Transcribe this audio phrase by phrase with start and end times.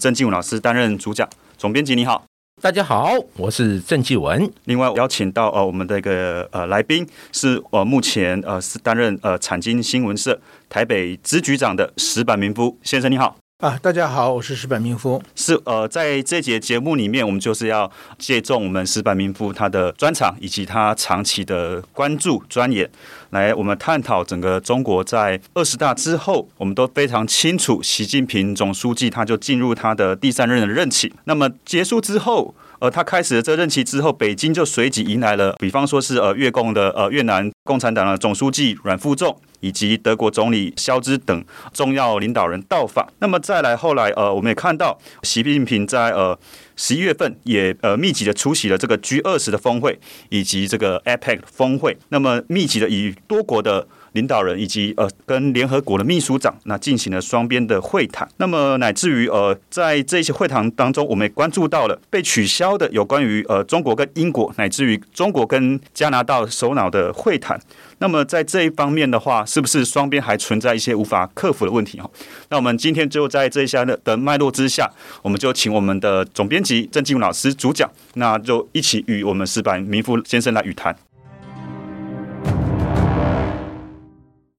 [0.00, 1.28] 郑继文老师担任主讲。
[1.56, 2.24] 总编辑你好，
[2.62, 4.48] 大家好，我是郑继文。
[4.66, 13.36] 另外邀请到呃我们的一个呃来宾是呃目前呃是担任呃产经新闻社台北支局长的石板明夫先生你好。
[13.58, 15.20] 啊，大家好，我是石板明夫。
[15.34, 22.88] 是呃，在这节节目里面，我们就是要借重我们石板明夫他的专长以及他长期的关注钻研，
[23.30, 31.12] 来我们探讨整个中国在二十大之后，我们都非常清楚，习近平总书记他就进入他的第三任的任期。
[31.24, 39.36] 那么结束之后，呃，他开始了这任期之后，北京就随即迎来了，比方说是呃越共的呃越南共产党的总书记阮富仲。
[39.60, 43.06] 以及德国总理肖兹等重要领导人到访。
[43.18, 46.38] 那么再来后来，呃，我们也看到习近平在呃
[46.76, 49.98] 十一月份也呃密集的出席了这个 G 二十的峰会
[50.28, 51.96] 以及这个 APEC 峰会。
[52.08, 53.86] 那么密集的与多国的
[54.18, 58.28] 领导人以及呃跟联合国的秘书长那进行了双边的会谈。
[58.38, 67.60] 那么乃至于呃在这些会谈当中，我们也关注到了被取消的有关于呃中国跟英国乃至于中国跟加拿大首脑的会谈。
[68.00, 72.10] 那么在这一方面的话，是不是双边还存在一些无法克服的问题哈？
[72.48, 74.90] 那我们今天就在这一下的的脉络之下，
[75.22, 80.96] 我们就请我们的总编辑郑继武老师主讲，那就一起与我们石板民夫先生来语谈。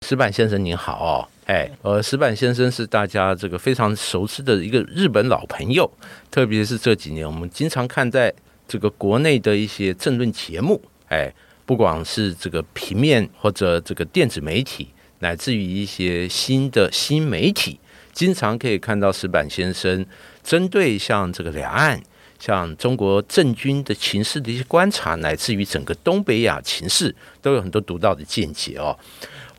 [0.09, 1.13] 石板先生您好哦，
[1.45, 5.87] 哎，呃，石板先生是大家这个非常熟知的一个日本老朋友，
[6.31, 8.33] 特别是这几年我们经常看在
[8.67, 11.31] 这个国内的一些政论节目，哎。
[11.63, 14.87] 不管是这个平面或者这个电子媒体，
[15.19, 17.79] 乃至于一些新的新媒体，
[18.11, 20.03] 经常可以看到石板先生
[20.43, 22.01] 针对像这个两岸、
[22.39, 28.97] 像中国政军的情势的一些观察，乃至于整个东北亚情势，都有很多独到的见解哦。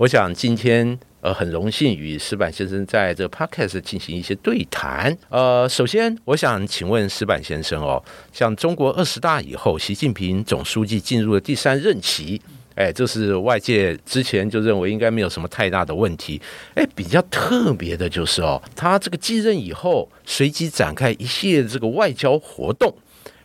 [0.01, 0.99] 我想今天。
[1.23, 5.15] 呃，很荣幸与石板先生在这个 podcast 进行一些对谈。
[5.29, 8.03] 呃，首先我想请问石板先生哦，
[8.33, 12.41] 像中国二十大以后，习近平总书记进入了第三任期，
[12.75, 16.41] 哎，这是外界之前就认为应该没有什么太大的问题。
[16.75, 22.91] 哎，比较特别的就是哦，他这个继任以后，随即展开一系列这个外交活动，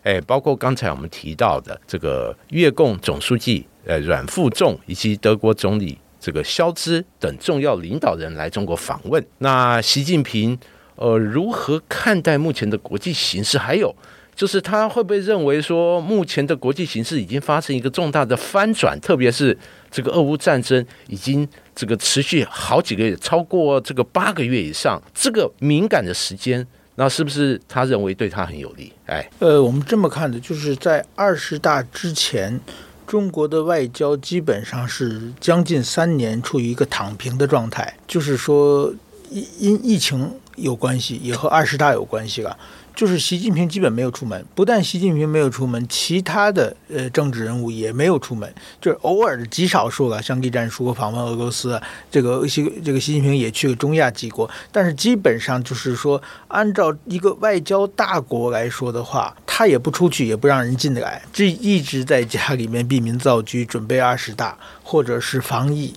[0.04, 5.98] 哎，包括刚才我们提到的这个越共总书记呃阮富仲以及德国总理。
[6.26, 10.58] 这个肖兹等重要领导人来中国访问，那习近平
[10.96, 13.60] 呃如何看待目前的国际形势？
[13.60, 13.96] 还有
[14.36, 19.00] 就是他会不会认为说目前的国际形势已经发生一个重大的翻转？
[19.00, 19.56] 特别是
[19.92, 26.66] 这个俄乌战争已经这个持续好几个月，超过这个八个月以上，这个敏感的时间，
[26.96, 28.92] 那是不是他认为对他很有利？
[29.06, 32.60] 哎，呃，我们这么看的，就是在二十大之前。
[33.08, 38.94] 中国的外交基本上是将近三年处于一个躺平的状态，就是说，
[39.30, 42.58] 因因疫情有关系，也和二十大有关系了。
[42.96, 51.80] 就是习近平基本没有出门，不但习近平没有出门，其他的呃政治人物也没有出门，就是偶尔的极少数了，像栗战书访问俄罗斯，
[52.10, 65.94] 这个习这个习近平也去了中亚几国，但是基本上就是说，按照一个外交大国来说的话，他也不出去，也不让人进来，这一直在家里面闭门造车，准备二十大或者是防疫。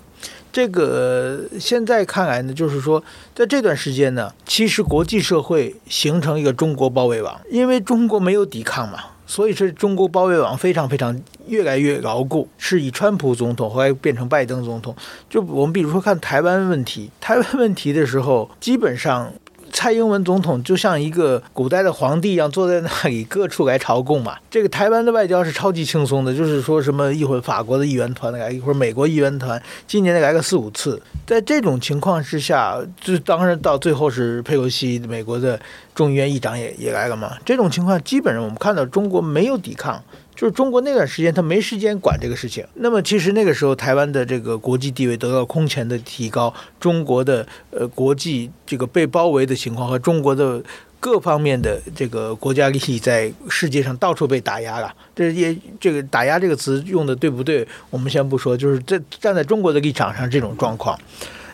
[0.53, 3.03] 这个现在看来呢，就是说，
[3.35, 12.49] 在这段时间呢，其实国际社会形成一个中国包围网，因为中国没有抵抗嘛，所以是中国包围网非常非常越来越牢固。
[12.57, 14.95] 是以川普总统后来变成拜登总统，
[15.29, 19.33] 就我们比如说看台湾问题，台湾问题的时候，基本上。
[19.73, 24.37] 蔡英文总统就像一个古代的皇帝一样坐在那里，各处来朝贡嘛。
[24.51, 31.01] 这个台湾的外交是超级轻松的，就是说什么一会儿法国的议员团来，一会儿美国议员团，今年得来个四五次。
[31.27, 35.59] 在这种情况之下，就当然到最后是佩洛西美国的
[35.95, 37.33] 众议院议长也也来了嘛。
[37.45, 40.03] 这种情况基本上我们看到中国没有抵抗。
[40.39, 42.65] 就是中国那段时间，他没时间管这个事情。
[42.75, 50.63] 那么，其实那个时候，台湾的这个国际地位得到空前的提高，中国的呃国际这个被包围的情况和中国的
[51.01, 54.95] 各方面的这个国家利益在世界上到处被打压了。
[55.13, 57.67] 这也这个打压这个词用的对不对？
[57.91, 60.97] 我们先不说，就是在站在中国的立场上这种状况。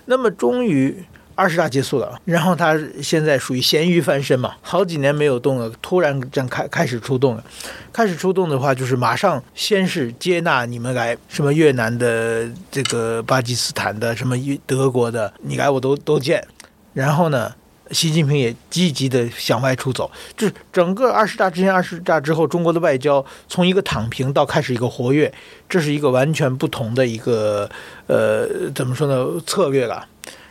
[0.04, 0.94] 那么，终于
[1.34, 7.44] 二十大结束了，然后他现在属于咸鱼翻身嘛，好几年没有动了，突然这样开开始出动了，
[7.92, 14.36] 开始出动的话，就是马上先是接纳你们来，什么越南的、这个巴基斯坦的、什么
[14.66, 16.46] 德国的，你来我都都见，
[16.92, 17.52] 然后呢？
[17.90, 25.32] 习近平也积极的向外出走，就是整个二十大之前、二十大之后，中国的外交从一个躺平到开始一个活跃，
[25.68, 27.68] 这是一个完全不同的一个
[28.06, 29.38] 呃，怎么说呢？
[29.46, 30.08] 策略了。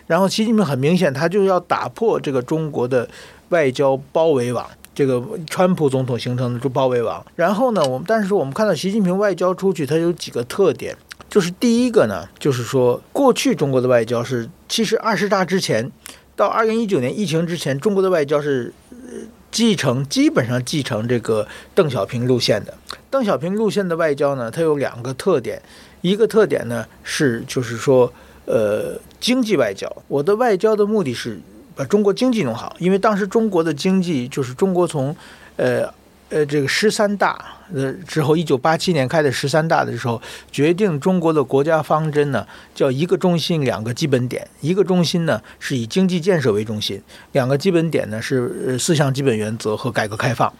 [0.08, 3.08] 然后习近平很明显，他就要打破这个中国的
[3.50, 7.26] 外交包围网，这个川普总统形成的这包围网。
[7.36, 10.96] 然后呢，我们但是我们看到习近平外交出去，它有几个特点，
[11.30, 15.92] 就是第一个呢，就是说过去中国的外交是，其实二十大之前。
[16.36, 18.74] 到二零一九年疫情之前，中国的外交是
[19.52, 22.74] 继承基本上继承这个邓小平路线的。
[23.12, 25.62] 邓小平路线的外交呢，它有两个特点，
[26.02, 28.12] 一个特点呢是就是说，
[28.46, 29.90] 呃，经济外交。
[30.10, 31.40] 我的外交的目的是
[31.74, 35.16] 把中国经济弄好，因为当时中国的经济就是中国从，
[35.56, 35.88] 呃。
[36.30, 40.20] 呃，这个十三大呃之后，一九八七年开的十三大的时候，
[40.52, 44.48] 决定中国的国家方针呢，叫一个中心，两个基本点。
[44.60, 47.00] 一个中心呢是以经济建设为中心，
[47.34, 50.52] 两个基本点呢是四项基本原则和改革开放。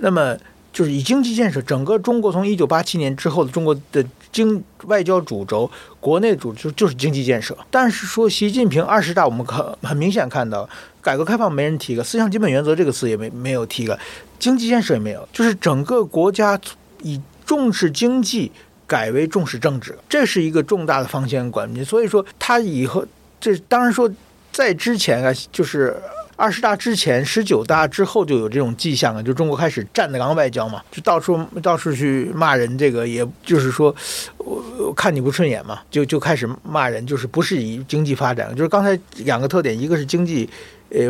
[0.00, 0.36] 那么
[0.70, 4.04] 就是以经济建设，整个中国从一九八七年之后的中国的
[4.36, 7.56] 经外交主轴，国内主就就是经济建设。
[7.70, 10.68] 但是说习近平二十大，我们可很明显看到，
[11.00, 13.98] 改革开放没人提个，四项基本原则这个词也没没有提个。
[14.38, 16.60] 经济建设也没有，就是整个国家
[17.02, 18.52] 以重视经济
[18.86, 21.82] 改为重视政治，这是一个重大的方向观念。
[21.82, 23.02] 所以说，他以后
[23.40, 24.10] 这当然说，
[24.52, 25.96] 在之前啊，就是
[26.36, 33.94] 二十大之前、十九大之后就有这种迹象了，就中国开始站着岗外交嘛，就到处到处去骂人，这个也就是说，
[34.36, 40.48] 我看你不顺眼嘛，就就开始骂人，就是不是以经济发展，就是刚才两个特点，一个是经济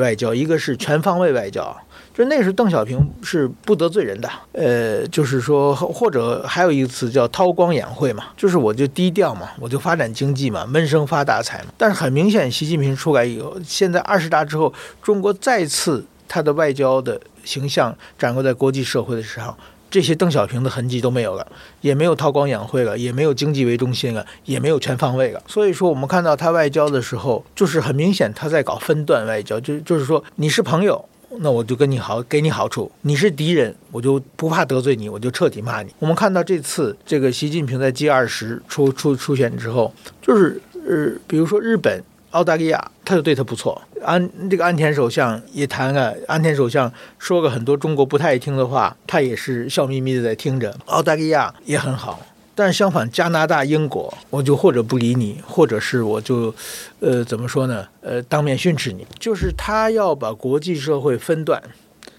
[0.01, 1.77] 外交，一个是全方位外交。
[2.17, 11.67] 就那时，邓小平是不得罪人的，呃，就是说，或者还有一个词叫韬光养晦嘛，就是我就低调嘛，我就发展经济嘛，闷声发大财嘛。
[11.77, 14.73] 但是很明显，习近平出来以后，现在二十大之后，
[15.03, 19.55] 中国再次他的外交的形象展露在国际社会的时候，
[19.91, 21.47] 这些邓小平的痕迹都没有了，
[21.83, 25.43] 也没有韬光养晦了，也没有经济为中心了，也没有全方位了。
[25.47, 31.05] 所以说，我们看到他外交的时候，就是很明显他在搞分段外交，就就是说你是朋友。
[31.39, 32.91] 那我就跟你好，给你好处。
[33.03, 35.93] 你是敌人，我就不怕得罪你，我就彻底骂你。
[35.99, 39.93] 我们看到这次这个习近平在 G 二十出出出选之后，
[40.23, 43.81] 就是呃，比如说日本、澳大利亚，他就对他不错。
[44.03, 50.75] 安这个安田首相也谈了，安田首相说个很多中国不太爱听的话，他也是笑眯眯的在听着。
[50.87, 52.25] 澳大利亚也很好。
[52.57, 56.53] 但是相反，加拿大、英国，我就或者不理你，或者是我就，
[57.01, 57.87] 呃，怎么说呢？
[58.01, 59.07] 呃，当面训斥你。
[59.21, 61.63] 就是他要把国际社会分段、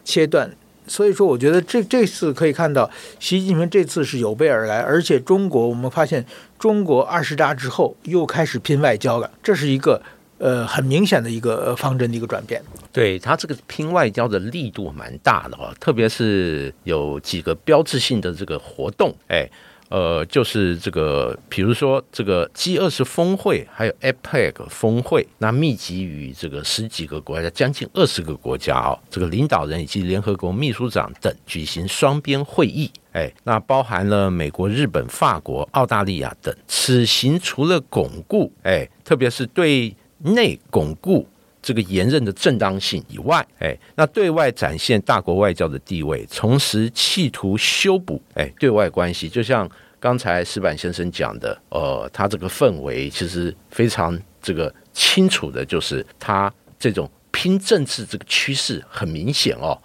[0.05, 0.51] 切断。
[0.85, 2.87] 所以说，我觉得这这次可以看到，
[3.19, 6.23] 习近平这次是有备而来，而且中国我们发现，
[6.59, 9.99] 中国二十大之后又开始拼外交了，这是一个
[10.37, 12.61] 呃很明显的一个方针的一个转变。
[12.93, 19.49] 对他这个拼外交的力度蛮大的哦，特别是有几个标志性的这个活动，哎。
[19.89, 36.53] 呃，就是这个，比如说这个 G 二十峰会，还有 APEC 峰会，那密集于这个十几个国家，将近二十个国家哦，这个领导人以及联合国秘书长等举行双边会议，哎，那包含了美国、日本、法国、澳大利亚等。
[36.67, 41.27] 此行除了巩固，哎，特别是对内巩固。
[41.67, 49.69] 这个延任的正当性以外，哎，那对外展现大国外交的地位，同时企图修补哎对外关系，就像
[49.99, 59.77] 刚才石板先生讲的，呃，他这个氛围其实非常这个清楚的，就是他这种拼政治这个趋势很明显哦。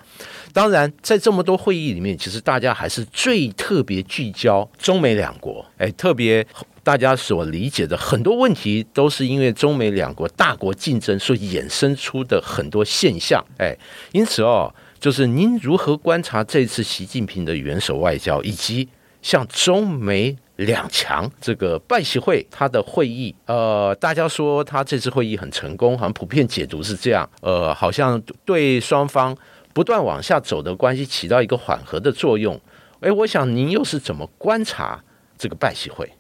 [0.53, 6.47] 当然，在这么多会议里面，其实大家还是最特别聚焦中美两国，哎，特别。
[6.85, 13.45] 大家所理解的很多问题，都是因为中美两国大国竞争所衍生出的很多现象。
[13.59, 13.77] 哎，
[14.11, 18.89] 因此哦，就是您如何观察这次习近平的元首外交，以及
[19.23, 23.33] 像中美两强这个拜习会他的会议？
[23.47, 27.29] 呃，大家说他这次会议很成功，好像普遍解读是这样。
[27.43, 29.37] 呃，好像对双方
[29.73, 32.61] 不断往下走的关系起到一个缓和的作用。
[33.01, 35.01] 哎，我想您又是怎么观察
[35.39, 36.11] 这个拜习会？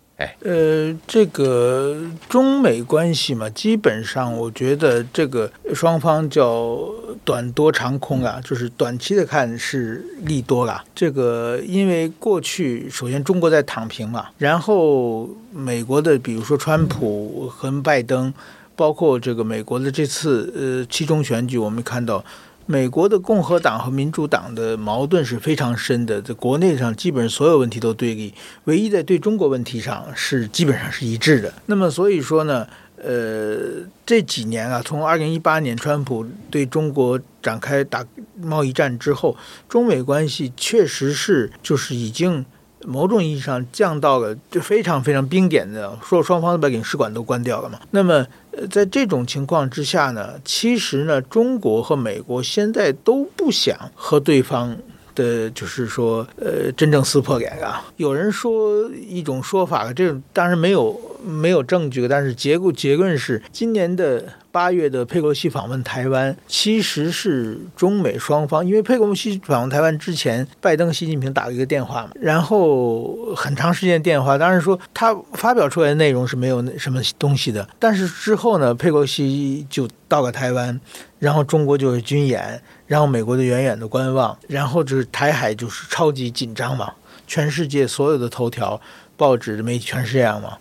[0.40, 1.96] 呃，这个
[2.28, 6.78] 中美关系嘛，基本上我觉得这个双方叫
[7.24, 10.84] 短多长空啊，就是短期的看是利多啦。
[10.94, 18.32] 这个因为过去首先中国在躺平嘛，然后美国的比如说川普和拜登。
[18.74, 22.24] 包括这个美国的这次呃期中选举，我们看到
[22.66, 28.32] 美国的共和党和民主党的矛盾是非常深的，在国内上基本上所有问题都对立，
[28.64, 31.52] 唯一在对中国问题上是基本上是一致的。
[31.66, 32.66] 那么所以说呢，
[32.96, 38.04] 呃，这几年啊，从二零一八年川普对中国展开打
[38.40, 39.36] 贸易战之后，
[39.68, 42.44] 中美关系确实是就是已经。
[42.84, 47.78] 某种意义上降到了就非常非常冰点的，说双方都把领事馆都关掉了嘛。
[47.92, 48.26] 那么，
[48.70, 54.76] 在这种情况之下呢，其实呢，中国和美国现在都不想和对方
[55.14, 57.84] 的，就是说，呃，真正撕破脸啊。
[57.96, 64.24] 有人说一种说法，这当然没有没有证据，但是结构结论是今年的。
[64.52, 80.78] 八月的佩洛西访问台湾，其实是中美双方，因为佩洛西访问台湾之前，拜登、习近平打了一个电话嘛，然后很长时间电话，当然说他发表出来的内容是没有什么东西的，但是之后呢，佩洛西就到了台湾，
[81.18, 86.92] 然后中国就是军演，然后美国的远远的观望，然后就是台海就是超级紧张嘛，
[87.26, 88.78] 全世界所有的头条、
[89.16, 90.58] 报纸、媒体全是这样嘛。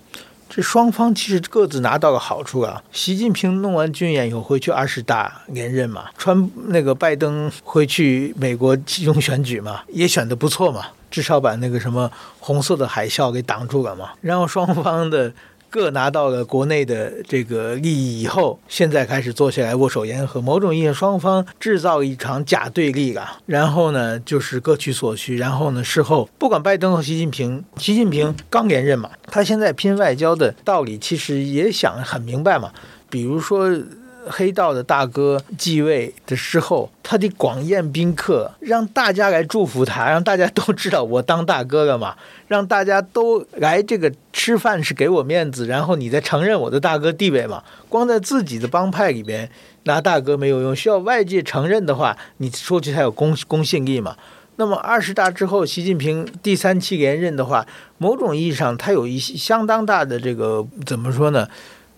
[0.49, 2.81] 这双方其实各自拿到了好处啊。
[2.93, 12.09] 习近平弄完军演以后回去二十大连任嘛，川那个拜登回去美国集中选举嘛，也选的不错嘛，至少把那个什么
[12.39, 14.11] 红色的海啸给挡住了嘛。
[14.21, 15.33] 然后双方的。
[15.71, 23.39] 各拿到了国内的这个利益以后，现在开始坐下来握手言和，某种意义上双方制造一场假对立啊。
[23.45, 25.37] 然后呢，就是各取所需。
[25.37, 32.71] 然后呢，事后不管拜登和习近平，习近平刚连任嘛，他现在拼外交的道理其实也想很明白嘛，
[33.09, 33.71] 比如说。
[34.27, 42.15] 黑道的大哥继位的时候，他得广宴宾客，让大家来祝福他，让大家都知道我当大哥了嘛，
[42.47, 47.63] 让大家都来这个吃饭是给我面子，然后你再承认我的大哥地位嘛。
[47.89, 49.49] 光在自己的帮派里边
[49.83, 54.15] 拿大哥没有用，需要外界承认的话，你说起才有公公信力嘛。
[54.57, 57.65] 那么二十大之后，习近平第三期连任的话，
[57.97, 61.47] 某种意义上他有一些相当大的这个怎么说呢？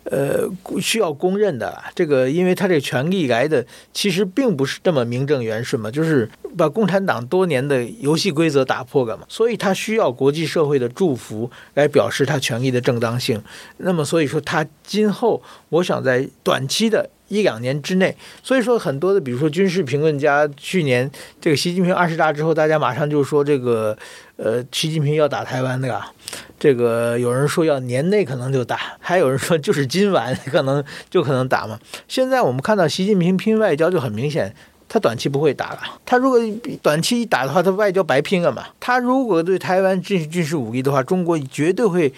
[0.05, 0.49] 呃，
[0.81, 13.41] 需要公认的这个，因为他这个权力来的其实并不是这么名正言顺嘛，就是把共产党多年的游戏规则打破了嘛，所以他需要国际社会的祝福来表示他权力的正当性。
[13.77, 17.09] 那么，所以说他今后，我想在短期的。
[17.29, 21.09] 一两年之内，所以说很多的，比如说军事评论家，去年
[21.41, 23.97] 这个习近平二十大之后，大家马上就说这个，
[24.43, 26.11] 呃，习近平要打台湾的吧？
[26.59, 31.79] 这个有人说要年内可能就打，还有人说就是今晚可能就可能打嘛。
[32.09, 34.53] 现在我们看到习近平拼外交就很明显，
[34.89, 35.79] 他短期不会打了。
[36.05, 36.37] 他如果
[36.81, 38.65] 短期一打的话，他外交白拼了嘛。
[38.81, 42.13] 他如果对台湾进行军事武力的话，中国绝对会。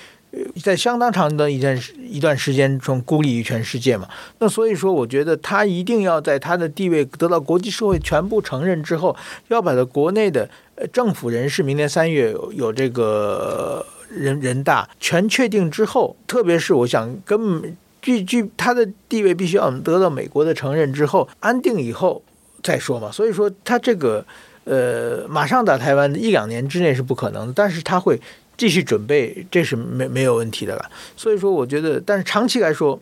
[0.62, 1.79] 在相当长的一段
[2.10, 4.05] 一段时间中孤立于全世界嘛，
[4.39, 9.15] 那所以说，我觉得他一定要在他的地位得到国际社会全部承认之后，
[9.48, 10.50] 要把他国内的
[10.91, 22.24] 政府人士，明年三月有有这个人人大全确定之后，特别是我想跟据据他的地位必须要得到美国的承认之后，安定以后
[22.62, 23.12] 再说嘛。
[23.12, 24.25] 所以说，他这个
[24.65, 28.20] 呃，马上打台湾一两年之内是不可能的，但是他会。
[28.58, 30.89] 继续准备，这是没没有问题的了。
[31.17, 32.98] 所以说，我觉得，但是长期来说，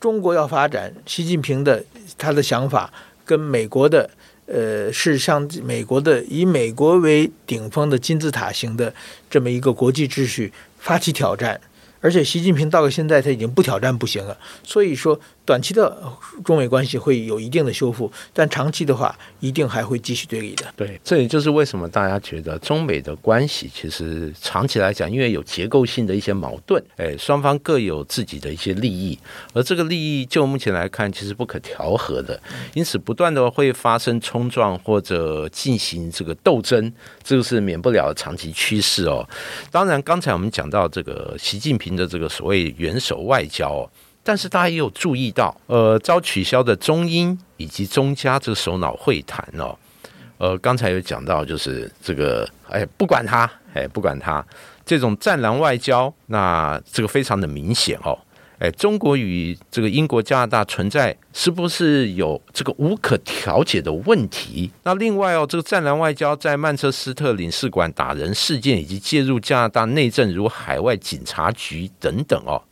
[0.00, 1.84] 中国要发展，习近平的
[2.18, 2.92] 他的想法
[3.24, 4.10] 跟美国的，
[4.52, 8.92] 呃，是向美国的以美国为顶峰的金字塔型的
[9.30, 11.60] 这么一个国际秩序发起挑战。
[12.00, 14.36] 而且，习近平到了现在，他已经不挑战不行了。
[14.64, 15.20] 所以说。
[15.50, 16.00] 短期的
[16.44, 20.64] 中美关系会有一定的修复，但长期的话，一定还会继续对立的。
[20.76, 29.18] 对，这也就是为什么大家觉得中美的关系其实长期来讲，因为有结构性的一些矛盾，哎，双方各有自己的一些利益，
[29.52, 32.40] 而这个利益就目前来看，其实不可调和的，
[32.74, 36.92] 因此不断的会发生冲撞或者进行这个斗争，
[37.24, 39.28] 这个是免不了长期趋势哦。
[39.72, 43.90] 当然，刚才我们讲到这个习近平的这个所谓元首外交。
[44.22, 49.76] 但是大家也有注意到，呃，遭取消的中英以及中加这个首脑会谈哦，
[50.38, 54.44] 呃，刚才有讲到，就是这个，哎，不管他，哎，不管他，
[54.84, 58.16] 这种战狼外交，那这个非常的明显哦，
[58.58, 64.70] 哎，中国与这个英国、加拿大存在是不是有这个无可调解的问题？
[64.82, 72.62] 那另外哦，这个战狼外交在曼彻斯特领事馆打人事件，以及介入加拿大内政，如海外警察局等等哦。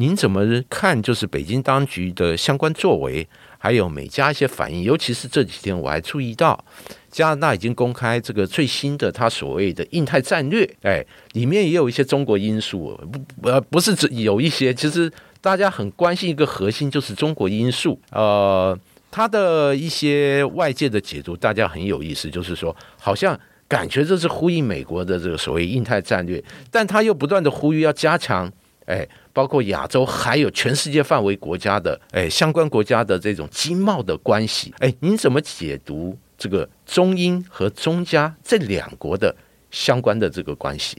[0.00, 0.40] 您怎么
[0.70, 1.00] 看？
[1.02, 3.26] 就是北京当局的相关作为，
[3.58, 6.64] 还有美加一些反应，尤其是这几天，我还注意到
[7.10, 12.96] 加拿大已经公开这个最新的他所谓的印太战略，哎，里面也有一些中国因素，
[13.42, 18.00] 不呃不是只有一些，其实大家很关心一个核心就是中国因素。
[18.12, 18.78] 呃，
[19.10, 23.36] 它的一些外界的解读，大家很有意思，就是说好像
[23.66, 26.40] 感觉这是呼应美国的这个所谓印太战略，
[26.70, 28.48] 但他又不断的呼吁要加强，
[28.86, 29.06] 哎，
[29.38, 34.74] 包括亚洲还有全世界范围国家的，哎，相关国家的这种经贸的关系。
[34.80, 39.32] 哎，您怎么解读这个中英和中加这两国的
[39.70, 40.98] 相关的这个关系？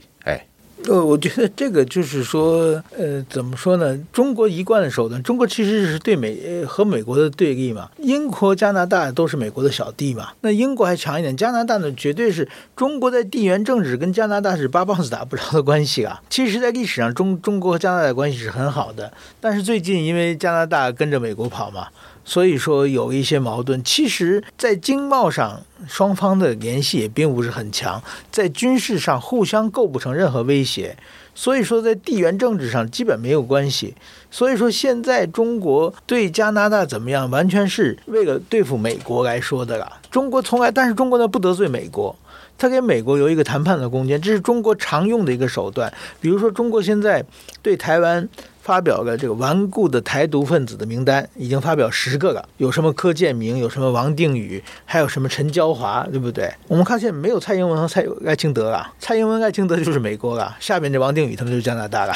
[0.88, 3.98] 呃，我觉得这个就是说，呃，怎么说呢？
[4.12, 7.90] 中国一贯的手段，中国其实是对美和美国的对立嘛。
[7.98, 10.28] 英国、加拿大都是美国的小弟嘛。
[10.40, 16.20] 那英国还强一点，加拿大呢，绝对是中国在地缘政治跟加拿大是八棒子打不着的关系啊。
[16.30, 21.88] 其实，在历史上，中中国和加拿大关系是很好的，但是最近因为加拿大跟着美国跑嘛。
[22.30, 30.96] 所以说有一些矛盾，其实，在经贸上双方的联系也并不是很强，在军事上互相构不成任何威胁，
[31.34, 33.96] 所以说在地缘政治上基本没有关系。
[34.30, 39.98] 所以说现在中国对加拿大怎么样，完全是为了对付美国来说的了。
[40.08, 42.14] 中国从来，但是中国呢不得罪美国，
[42.56, 45.92] 他给美国留一个谈判的空间，这是中国常用的一个手段。
[46.20, 47.24] 比如说中国现在
[47.60, 48.28] 对台湾。
[48.70, 52.48] 发表了这个顽固的台独分子的名单，已经发表十个了。
[52.58, 56.48] 有什么柯建明，有什么王定宇，还有什么陈娇华，对不对？
[56.68, 62.14] 我们看现在没有蔡英文和蔡爱清德了，蔡英文、爱清德就是美国了，下面这王定宇他们就是加拿大了。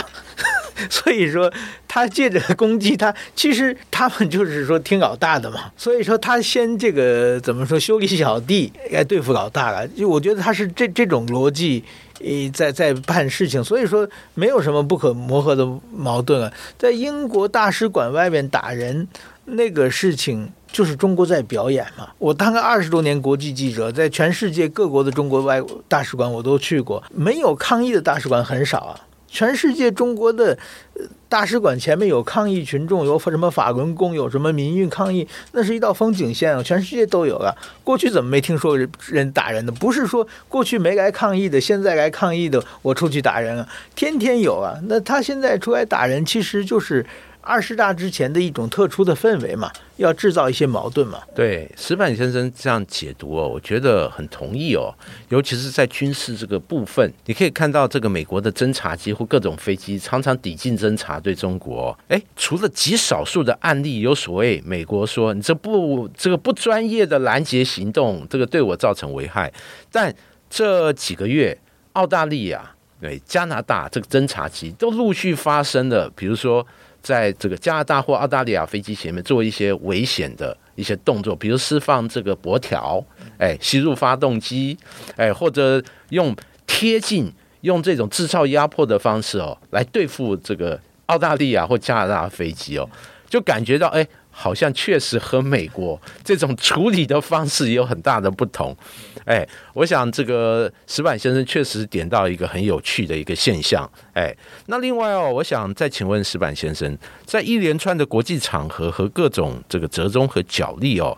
[0.90, 1.52] 所以说
[1.86, 5.70] 他借着攻击他，其实他们就是说听老大的嘛。
[5.76, 9.86] 所以说他先这个怎么说修理小弟来对付老大了。
[9.88, 11.84] 就我觉得他是这这种逻辑。
[12.20, 16.50] 诶，在在办事情，所以说没有什么不可磨合的矛盾啊。
[16.78, 19.06] 在英国大使馆外面打人
[19.44, 22.08] 那个事情，就是中国在表演嘛。
[22.18, 29.00] 我当个二十多年国际记者，在全世界各国的中国外大使馆我都去过，没有抗议的大使馆很少啊。
[29.34, 30.56] 全世界中国的
[31.28, 36.62] 大使馆前面有抗议群众，有什么法轮功，有什么民运抗议，那是一道风景线啊！
[36.62, 37.52] 全世界都有啊。
[37.82, 39.72] 过去怎么没听说人打人的？
[39.72, 44.78] 不是说过去没来抗议的，现在来抗议的，我出去打人啊，天天有啊。
[44.84, 47.04] 那他现在出来打人，其实就是。
[47.44, 51.22] 二十大之前的一种特殊的氛围嘛，要制造一些矛盾嘛。
[51.34, 54.92] 对，石板先生这样解读哦，我觉得很同意哦。
[55.28, 61.96] 尤其是在军事这个部分，你可以看到这个美国的侦察机或各种飞机常常抵近侦察对中国。
[62.08, 69.52] 哎，除了极少数的案例有所谓美国说你这不这个不专业的拦截行动，这个对我造成危害，
[69.92, 70.14] 但
[70.48, 71.56] 这几个月
[71.92, 76.66] 澳大利亚、对加拿大这个侦察机都陆续发生了，比如说。
[77.04, 83.04] 在这个加拿大或澳大利亚飞机前面做一些危险的一些动作，比如释放这个箔条，
[83.38, 84.76] 哎，吸入发动机，
[85.16, 86.34] 哎，或者用
[86.66, 92.88] 贴近用这种制造压迫的方式哦，来对付这个澳大利亚或加拿大飞机哦，
[93.28, 94.04] 就感觉到哎。
[94.36, 98.76] 好像确实和美国这种处理的方式有很大的不同，
[99.24, 104.34] 哎，我想这个石板先生确实点到一个很有趣的一个现象，哎，
[104.66, 111.16] 那另外哦，我想再请问石板先生，在一连串的国际场合和各种这个折中和角力哦，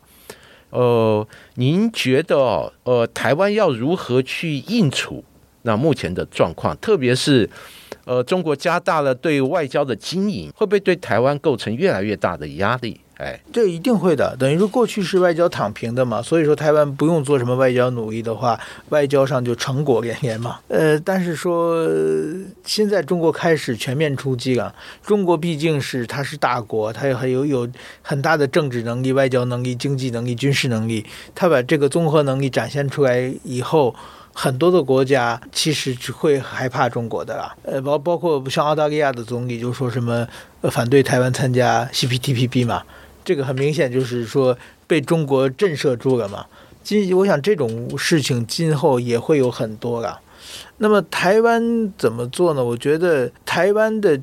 [0.68, 5.24] 呃，您觉得哦呃，台湾要如何去应处
[5.62, 7.48] 那目前的状况，特别是？
[8.04, 13.00] 呃，中国加大了对外交的经营，会不会对台湾构成越来越大的压力？
[13.18, 14.36] 哎，这一定会的。
[14.38, 20.58] 等于说过去是外交躺平的嘛，所以说台湾不用做什么外交努力的话，外交上就成果连连嘛。
[20.68, 21.88] 呃，但是说
[22.64, 24.74] 现在中国开始全面出击了。
[25.02, 27.66] 中国毕竟是它是大国，它还有有
[28.02, 33.94] 很大的政治能力、外交能力、经济能力、军事能力，它把这个综合能力展现出来以后。
[34.38, 40.28] 很多的国家其实只会害怕中国的啦，呃，包包括像澳大利亚的总理就说什么
[40.60, 42.82] 呃反对台湾参加 CPTPP 嘛，
[43.26, 46.46] 这个很明显就是说被中国震慑住了嘛。
[46.82, 50.18] 今我想这种事情今后也会有很多了。
[50.78, 52.64] 那么台湾怎么做呢？
[52.64, 54.16] 我觉得台湾的，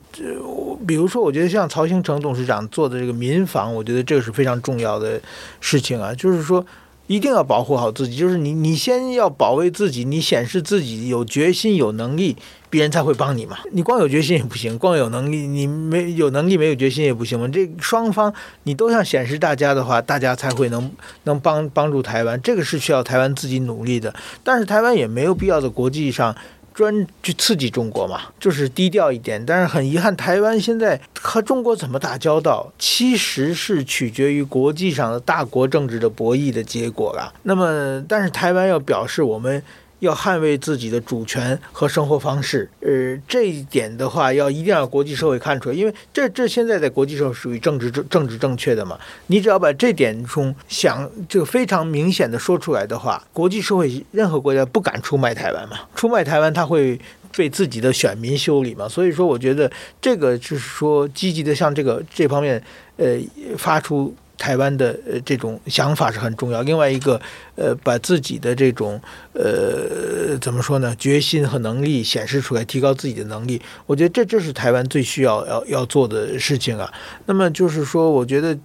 [0.88, 5.22] 比如说，我觉得像曹兴诚董事长做的这个民防，我觉得这个是非常重要的
[5.60, 6.66] 事情啊，就是说。
[7.08, 12.38] 一定要保护好自己，就是你，你先要保卫自己，你显示自己有决心、有能力，
[12.70, 13.58] 别人才会帮你嘛。
[13.72, 17.48] 你光有决心也不行，光有能力，你没有能力、没有决心也不行嘛。
[17.48, 20.90] 这双方你都想显示大家的话，大家才会能
[21.26, 22.42] 能帮帮助台湾。
[22.42, 24.14] 这个是需要台湾自己努力的，
[24.44, 26.36] 但是台湾也没有必要在国际上。
[26.74, 29.44] 专去刺激中国嘛，就是低调一点。
[29.46, 37.34] 但是很遗憾，台湾现在和中国怎么打交道，其实是取决于国际上的大国政治的博弈的结果了。
[37.44, 39.62] 那么，但是台湾要表示我们
[40.04, 42.70] 要捍卫自己的主权和生活方式。
[42.82, 49.00] 呃，这一点的话，要一定要国际社会看出来，因为这这现在在国际上属于政治政政治正确的嘛。
[49.28, 57.00] 你只要把这点中想就非常明显的说出来的话，国际社会任何国家不敢出卖台湾嘛，出卖台湾他会。
[57.36, 59.68] 被自己的选民修理嘛，所以说我觉得
[60.00, 62.64] 这个就是说积极的向这个这方面
[62.98, 63.18] 呃
[63.58, 64.14] 发出
[64.44, 66.62] 台湾的呃这种想法是很重要。
[66.64, 67.20] 另外一个
[67.56, 69.00] 呃把自己的这种
[69.32, 76.92] 呃怎么说呢决心和能力显示出来，提高自己的能力，我觉得这这是台湾最需要要要做的事情啊。
[77.26, 78.58] 那么就是说，我觉得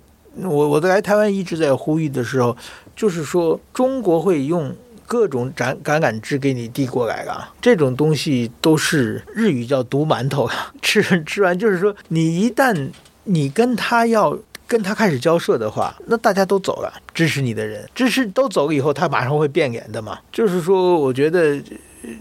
[0.43, 2.57] 我我在来台湾一直在呼吁的时候，
[2.97, 4.75] 就是说中国会用。
[5.11, 12.91] 各种橄橄榄枝给你递过来了，这种东西都是日语叫毒馒头啊，吃吃完就是说，你一旦
[13.25, 20.18] 你跟他要跟他开始交涉的话，那大家都走了，支持你的人支持都走了以后，他马上会变脸的嘛。
[20.31, 21.61] 就是说，我觉得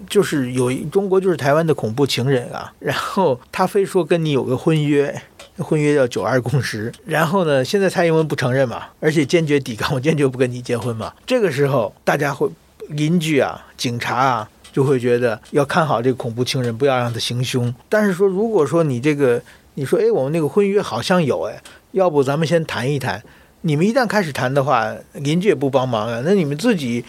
[0.09, 5.21] 就是有中国就是台湾的恐怖情人啊，然后他非说跟你有个婚约，
[5.57, 11.13] 婚约叫九二共识，然后呢，现在蔡英文不承认嘛，而且坚决抵抗，我坚决不跟你结婚嘛。
[11.25, 12.49] 这个时候大家会。
[12.91, 17.75] 邻居啊，警察啊，就会觉得要看好这个恐怖情人，不要让他行凶。
[17.89, 19.41] 但是说，如果说你这个，
[19.73, 21.61] 你说，哎，我们那个婚约好像有，哎，
[21.97, 23.21] 要不咱们先谈一谈。
[23.61, 27.03] 你们一旦开始谈的话，邻居也不帮忙啊，那你们自己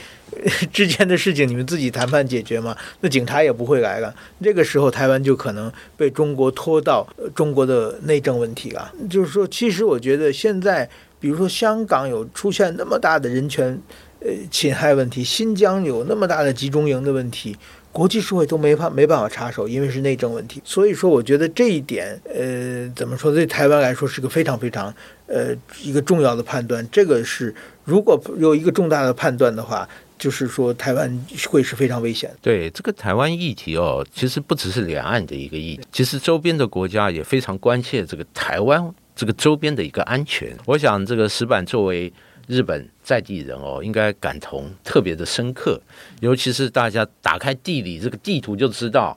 [0.72, 2.74] 之间的事情，你们自己谈判解决嘛。
[3.00, 4.12] 那警察也不会来了。
[4.42, 8.90] 这个时候，台湾就可能被中国拖到中国的内政问题了。
[9.08, 10.88] 就是说，其实我觉得现在，
[11.20, 13.78] 比如说香港有出现那么大的人权。
[14.20, 17.56] 呃，侵害问题，新疆有那么大的集中营的问题，
[17.98, 20.62] 国际社会都没法没办法插手，因为是内政问题。
[20.64, 24.94] 所以说，我觉得这一点，呃，怎么说，对台湾来说是个非常非常，
[25.26, 26.88] 呃，一个重要的判断。
[26.92, 32.30] 这个是如果有一个重大的判断的话，就是说台湾会是非常危险。
[32.40, 40.56] 对这个台湾议题哦，其实不只是两岸的一个议题，其实周边的国家也非常关切这个台湾这个周边的一个安全。
[40.66, 42.12] 我想，这个石板作为。
[42.48, 45.78] 日本在地人哦，应该感同特别的深刻，
[46.20, 49.16] 尤其是大家打开地理这个地图就知道，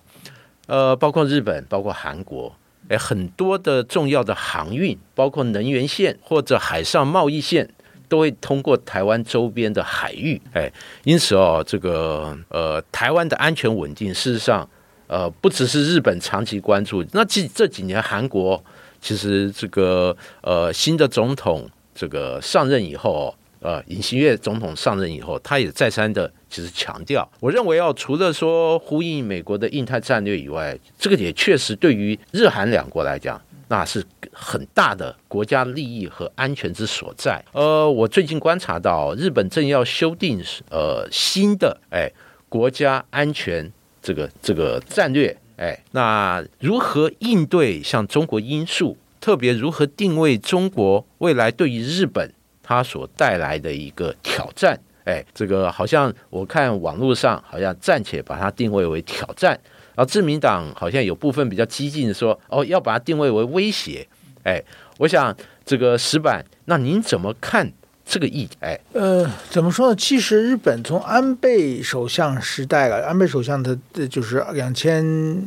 [0.67, 2.54] 呃，包括日本，包括韩国，
[2.89, 7.74] 哎，很多的重要的航运，包括能源线或者海上贸易线，
[8.10, 10.70] 都会通过台湾周边的海域，哎，
[11.06, 14.70] 因此哦，这个呃，台湾的安全稳定，事实上，
[15.08, 18.62] 呃，不只是日本长期关注，那这这几年韩国
[19.00, 21.70] 其实这个呃新的总统。
[21.93, 37.43] 这个上任以后，呃，尹锡悦总统上任以后，他也再三的其实强调，我认为哦，除了说呼应美国的印太战略以外，这个也确实对于日韩两国来讲，那是很大的国家利益和安全之所在。
[37.51, 42.12] 呃，我最近观察到，日本正要修订呃新的哎
[42.49, 48.97] 国家安全这个这个战略，哎，那如何应对像中国因素？
[49.21, 54.77] 特别如何定位中国未来对于日本它所带来的一个挑战？
[55.05, 59.51] 哎，这个好像我看网络上好像暂且把它定位为挑战，
[59.95, 64.07] 然后自民党好像有部分比较激进的说，哦，要把它定位为威胁。
[64.43, 64.62] 哎，
[64.97, 67.71] 我想这个石板，那您怎么看？
[68.12, 69.95] 这个意哎，呃，怎么说呢？
[69.95, 73.78] 其实日本从安倍首相时代了，安倍首相的
[74.10, 75.41] 就是两千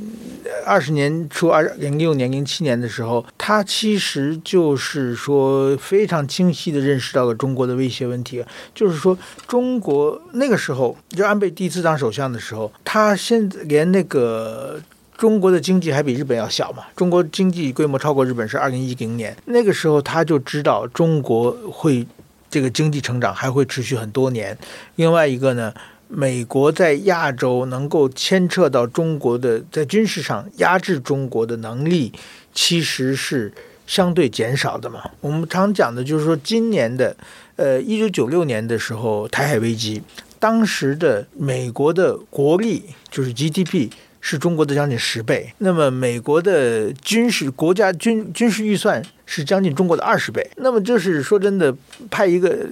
[0.65, 8.43] 二十年初二零六年、零七年的时候，他其实就是说非常清晰的认识到了中国的威胁问题。
[8.75, 14.81] 就是说，中国那个时候，就安倍第一次当首相的时候，他现在连那个
[15.19, 16.85] 中国的经济还比日本要小嘛？
[16.97, 22.07] 中国经济规模超过日本是二零一零年，那个时候他就知道中国会。
[22.55, 24.57] 这个经济成长还会持续很多年。
[24.95, 25.75] 另外一个呢，
[26.07, 32.13] 美国在亚洲能够牵扯到中国的，在军事上压制中国的能力，
[32.53, 33.53] 其实是
[33.89, 35.03] 相对减少的嘛。
[35.21, 37.17] 我们常讲的就是说，今年的，
[37.57, 40.01] 呃，一九九六年的时候，台海危机，
[40.39, 43.91] 当时的美国的国力就是 GDP。
[44.27, 51.77] 是中国的将近十倍，那么美国的军事国家军军事预算是将近中国的二十倍，那么就是说真的，
[52.11, 52.67] 派一个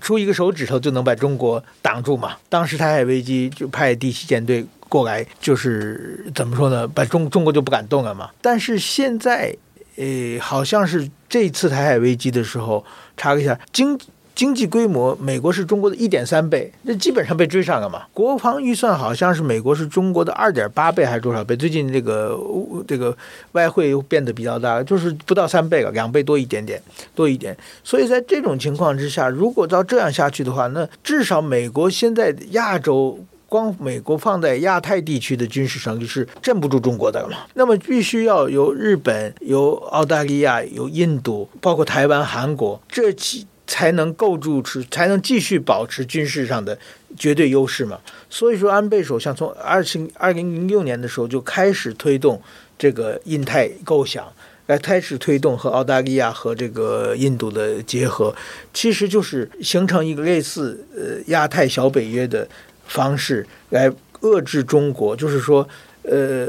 [0.00, 2.38] 出一个手指头就能把中国挡住嘛？
[2.48, 6.88] 当时台海危机就派第七舰队过来，就是怎么说呢？
[6.88, 8.30] 把中中国就不敢动了嘛。
[8.40, 9.54] 但是现在，
[9.96, 12.82] 呃，好像是这次台海危机的时候，
[13.14, 13.98] 查了一下经。
[14.34, 18.02] 经济规模，美国是中国的一点三倍，那基本上被追上了嘛。
[18.12, 21.56] 国防预算好像是美国是中国的二点八倍还是多少倍？
[21.56, 22.38] 最近这个
[22.86, 23.16] 这个
[23.52, 26.82] 外汇又变得比较大，就是不到三倍了，两倍多一点点，
[27.14, 27.56] 多一点。
[27.82, 33.18] 所以在这种情况之下，如果照这样下去的话，那至少美国现在亚洲。
[33.46, 37.36] 光美国放在亚太地区的军事上就是镇不住中国的嘛。
[37.52, 46.78] 那么必须要由日本、由澳大利亚、由印度，包括台湾、韩国这几才能构筑出，才能继续保持军事上的
[47.18, 48.00] 绝对优势嘛。
[48.28, 52.40] 所以说，安倍首相从二零二零零六年的时候就开始推动
[52.78, 54.26] 这个印太构想。
[54.66, 58.34] 来开始推动和澳大利亚和这个印度的结合，
[58.72, 62.48] 其实就是形成一个类似呃亚太小北约的
[62.86, 65.14] 方式来遏制中国。
[65.14, 65.68] 就是说，
[66.00, 66.46] 呃，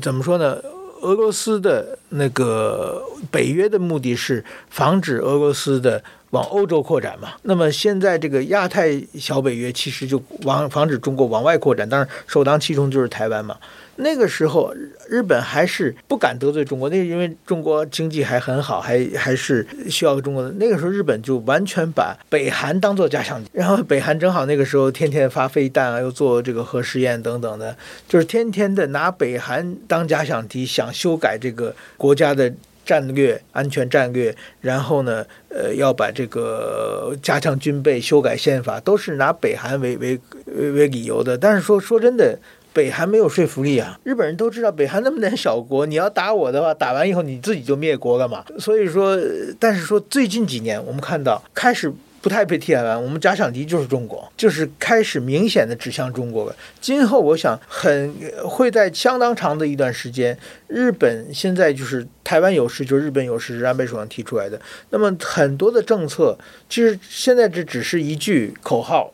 [0.00, 0.60] 怎么说呢？
[1.02, 7.34] 俄罗斯的那个北约的目的是防止俄罗斯的往欧洲扩展嘛。
[7.42, 13.56] 那么现在这个亚太小北约其实就往防止中国往外扩展，当然首当其冲就是台湾嘛。
[14.02, 14.74] 那个时候，
[15.08, 20.50] 日本还是不敢得罪中国，那因为中国经济还很好，还还是需要中国的。
[20.58, 27.76] 那个时候，日本就完全把北韩当做假想敌，然后北韩正好那个时候天天发飞弹啊，又做这个核试验等等的，
[28.08, 32.52] 就是天天的拿北韩当假想敌，想修改这个国家的
[32.84, 41.38] 战略、安全战略，然后呢，呃，要把这个加强军备、修改宪法，都是拿北韩为为为为理由的。
[41.38, 42.38] 但是说说真的。
[42.72, 43.98] 北韩没有说服力啊！
[44.02, 48.44] 日本人都知道，北韩那么点小国，你要打我的话，打完以后你自己就灭国了嘛。
[48.58, 49.18] 所以说，
[49.58, 56.56] 但是说最近几年，我们看到开始不太被替代完，我们假想敌就是中国，就是开始明显的指向中国了。
[56.80, 64.58] 今后我想很会在相当长的一段时间，日本现在就是台湾有事，就日本有事，是安倍首相提出来的。
[64.88, 66.38] 那么很多的政策，
[66.70, 69.12] 其实现在这只是一句口号。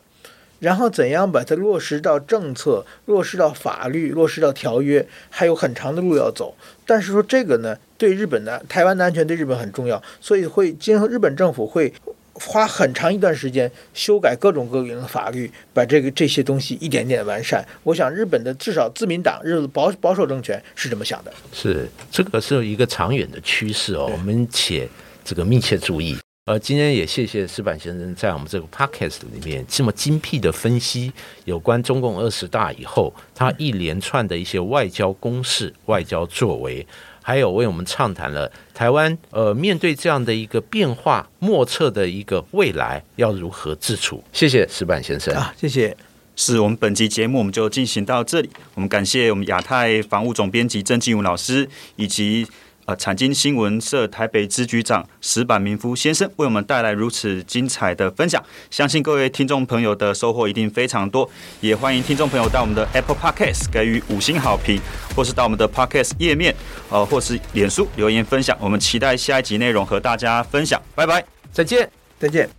[0.59, 6.55] 然后怎样把它落实到政策、落实到法律、落实到条约，还有很长的路要走。
[6.85, 11.93] 但是说这个呢，对日本的台湾的安全对日本很重要，所以会今后日本政府会
[12.33, 17.65] 花很长一段时间修改各种各样的法律，把这个这些东西一点点完善。
[17.83, 21.31] 我想日本的至少自民党日保保守政权是这么想的。
[21.51, 24.87] 是这个是一个长远的趋势哦，我们且
[25.23, 26.17] 这个密切注意。
[26.49, 31.13] 呃，今天也谢谢石板先生在我们这个 podcast 里面这么精辟的分析
[31.45, 36.83] 有关中共二十大以后他一连串的一些外交攻势、外交作为，
[37.21, 44.23] 还有为我们畅谈了台湾呃面对这样的一个变化莫测的一个未来要如何自处。
[44.33, 45.95] 谢谢石板先生啊，谢谢。
[46.35, 52.47] 是我们本集节目我们就进行到这里，我们感谢我们亚太防务总编辑曾继武老师以及。
[52.89, 61.29] 呃，产经新闻社台北支局长石板明夫先生为我们带来如此精彩的分享，相信各位听众朋友的收获一定非常多。
[61.61, 64.81] 也欢迎听众朋友到我们的 Apple Podcast 给予五星好评，
[65.15, 66.55] 或是到我们的 Podcast 页面，
[66.89, 68.57] 呃，或是脸书留言分享。
[68.59, 70.81] 我们期待下一集内容和大家分享。
[70.95, 72.58] 拜拜，再见，再见。